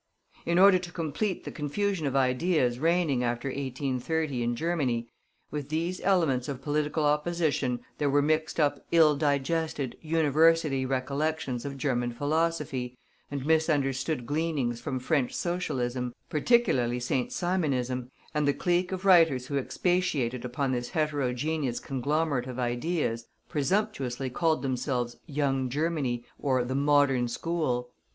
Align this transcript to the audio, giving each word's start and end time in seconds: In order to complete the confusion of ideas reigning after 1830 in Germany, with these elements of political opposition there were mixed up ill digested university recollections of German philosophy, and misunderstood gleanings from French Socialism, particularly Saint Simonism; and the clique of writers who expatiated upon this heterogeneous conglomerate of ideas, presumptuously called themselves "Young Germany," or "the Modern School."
In 0.47 0.57
order 0.57 0.79
to 0.79 0.91
complete 0.91 1.43
the 1.43 1.51
confusion 1.51 2.07
of 2.07 2.15
ideas 2.15 2.79
reigning 2.79 3.23
after 3.23 3.49
1830 3.49 4.41
in 4.41 4.55
Germany, 4.55 5.11
with 5.51 5.69
these 5.69 6.01
elements 6.01 6.47
of 6.49 6.59
political 6.63 7.05
opposition 7.05 7.81
there 7.99 8.09
were 8.09 8.23
mixed 8.23 8.59
up 8.59 8.83
ill 8.91 9.15
digested 9.15 9.95
university 10.01 10.87
recollections 10.87 11.65
of 11.65 11.77
German 11.77 12.11
philosophy, 12.13 12.97
and 13.29 13.45
misunderstood 13.45 14.25
gleanings 14.25 14.81
from 14.81 14.97
French 14.99 15.33
Socialism, 15.35 16.15
particularly 16.29 16.99
Saint 16.99 17.31
Simonism; 17.31 18.09
and 18.33 18.47
the 18.47 18.55
clique 18.55 18.91
of 18.91 19.05
writers 19.05 19.45
who 19.45 19.57
expatiated 19.59 20.43
upon 20.43 20.71
this 20.71 20.89
heterogeneous 20.89 21.79
conglomerate 21.79 22.47
of 22.47 22.57
ideas, 22.57 23.27
presumptuously 23.49 24.31
called 24.31 24.63
themselves 24.63 25.17
"Young 25.27 25.69
Germany," 25.69 26.25
or 26.39 26.63
"the 26.65 26.73
Modern 26.73 27.27
School." 27.27 27.91